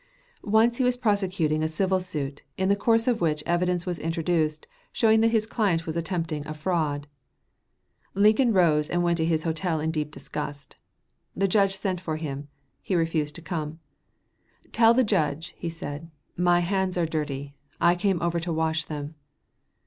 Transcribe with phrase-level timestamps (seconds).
[0.41, 4.65] Once he was prosecuting a civil suit, in the course of which evidence was introduced
[4.91, 7.05] showing that his client was attempting a fraud.
[8.15, 10.75] Lincoln rose and went to his hotel in deep disgust.
[11.35, 12.47] The judge sent for him;
[12.81, 13.79] he refused to come.
[14.71, 19.13] "Tell the judge," he said, "my hands are dirty; I came over to wash them."